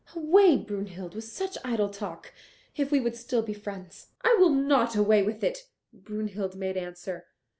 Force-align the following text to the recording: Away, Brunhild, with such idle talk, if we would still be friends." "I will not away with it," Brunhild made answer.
Away, 0.15 0.57
Brunhild, 0.57 1.13
with 1.13 1.25
such 1.25 1.59
idle 1.63 1.87
talk, 1.89 2.33
if 2.75 2.89
we 2.89 2.99
would 2.99 3.15
still 3.15 3.43
be 3.43 3.53
friends." 3.53 4.07
"I 4.23 4.35
will 4.39 4.49
not 4.49 4.95
away 4.95 5.21
with 5.21 5.43
it," 5.43 5.67
Brunhild 5.93 6.55
made 6.55 6.75
answer. 6.75 7.27